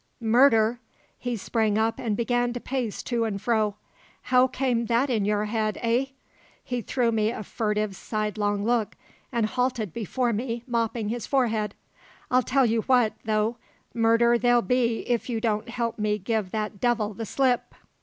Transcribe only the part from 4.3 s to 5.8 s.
came that in your head,